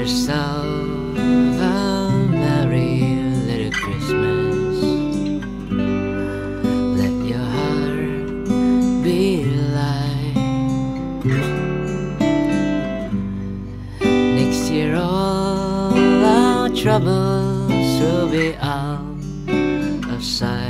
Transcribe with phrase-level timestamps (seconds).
[0.00, 3.04] yourself a merry
[3.48, 4.78] little Christmas.
[7.00, 9.44] Let your heart be
[9.76, 10.36] light.
[14.38, 19.04] Next year, all our troubles will be out
[20.14, 20.69] of sight.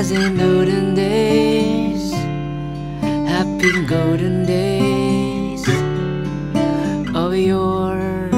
[0.00, 2.12] as in olden days,
[3.28, 5.62] happy golden days
[7.14, 8.30] of yore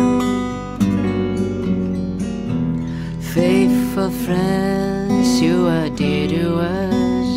[3.35, 7.31] faithful friends, you are dear to us.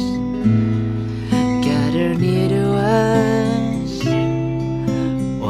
[1.64, 2.66] Gather near to
[2.98, 3.92] us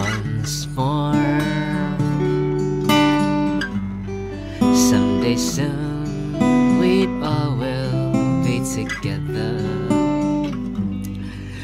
[0.04, 1.40] once more.
[4.90, 7.65] Someday soon we all will be
[8.76, 9.56] together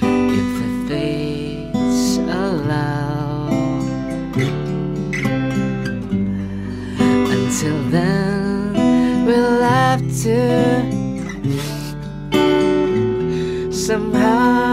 [0.02, 3.50] if the fates allow.
[7.36, 10.40] Until then, we'll have to
[13.74, 14.70] somehow.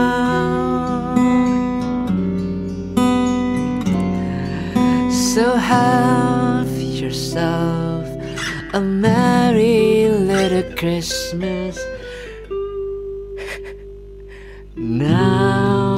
[5.10, 8.06] So have yourself
[8.74, 11.97] a merry little Christmas
[14.77, 15.95] now.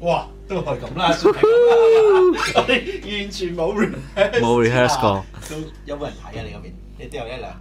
[0.00, 5.56] 哇，都系咁啦，算系咁啦，我哋完全冇 rehearse，冇 rehearse 过都
[5.86, 6.42] 有冇人睇啊？
[6.44, 6.72] 你嗰边？
[6.98, 7.52] 你都有一两。